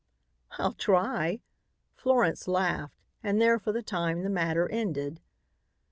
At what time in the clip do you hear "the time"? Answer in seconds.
3.71-4.23